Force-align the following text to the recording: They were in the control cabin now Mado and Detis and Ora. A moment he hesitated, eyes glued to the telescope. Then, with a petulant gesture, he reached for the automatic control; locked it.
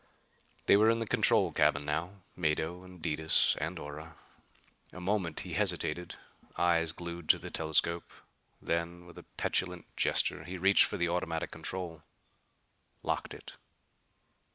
They 0.65 0.75
were 0.77 0.89
in 0.89 0.97
the 0.97 1.05
control 1.05 1.51
cabin 1.51 1.85
now 1.85 2.21
Mado 2.35 2.81
and 2.83 2.99
Detis 3.03 3.55
and 3.59 3.77
Ora. 3.77 4.15
A 4.93 4.99
moment 4.99 5.41
he 5.41 5.53
hesitated, 5.53 6.15
eyes 6.57 6.91
glued 6.91 7.29
to 7.29 7.37
the 7.37 7.51
telescope. 7.51 8.09
Then, 8.59 9.05
with 9.05 9.19
a 9.19 9.23
petulant 9.37 9.85
gesture, 9.95 10.43
he 10.43 10.57
reached 10.57 10.85
for 10.85 10.97
the 10.97 11.07
automatic 11.09 11.51
control; 11.51 12.01
locked 13.03 13.35
it. 13.35 13.57